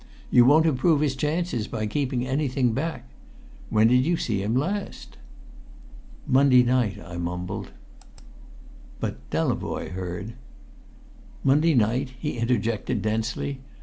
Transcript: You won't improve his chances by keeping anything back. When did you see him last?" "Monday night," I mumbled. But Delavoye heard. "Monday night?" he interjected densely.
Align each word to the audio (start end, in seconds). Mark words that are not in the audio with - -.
You 0.31 0.45
won't 0.45 0.65
improve 0.65 1.01
his 1.01 1.15
chances 1.15 1.67
by 1.67 1.85
keeping 1.85 2.25
anything 2.25 2.73
back. 2.73 3.07
When 3.69 3.85
did 3.87 4.03
you 4.03 4.17
see 4.17 4.41
him 4.41 4.55
last?" 4.55 5.17
"Monday 6.25 6.63
night," 6.63 6.97
I 6.99 7.17
mumbled. 7.17 7.69
But 8.99 9.19
Delavoye 9.29 9.89
heard. 9.91 10.33
"Monday 11.43 11.75
night?" 11.75 12.13
he 12.19 12.39
interjected 12.39 13.03
densely. 13.03 13.59